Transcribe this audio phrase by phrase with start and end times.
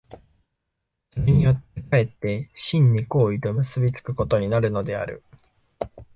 [1.13, 5.21] それによって却って真に行為と結び付くことになるのである。